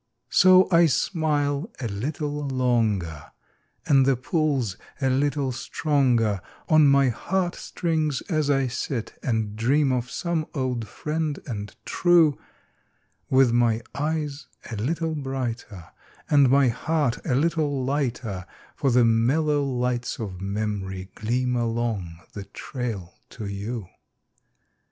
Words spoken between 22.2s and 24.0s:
the trail to gou.